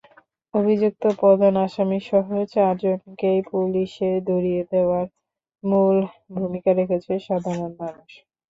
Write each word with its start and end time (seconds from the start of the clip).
অভিযুক্ত 0.53 1.03
প্রধান 1.19 1.53
আসামিসহ 1.65 2.25
চারজনকেই 2.53 3.39
পুলিশে 3.49 4.09
ধরিয়ে 4.29 4.63
দেওয়ায় 4.71 5.09
মূল 5.63 5.97
ভূমিকা 6.35 6.71
রেখেছে 6.79 7.13
সাধারণ 7.27 7.71
মানুষ। 7.81 8.11